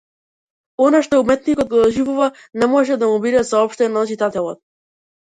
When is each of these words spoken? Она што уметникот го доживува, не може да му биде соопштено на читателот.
Она 0.85 1.01
што 1.07 1.19
уметникот 1.25 1.69
го 1.75 1.83
доживува, 1.85 2.31
не 2.65 2.73
може 2.75 3.01
да 3.05 3.13
му 3.15 3.23
биде 3.29 3.47
соопштено 3.55 4.03
на 4.05 4.15
читателот. 4.17 4.65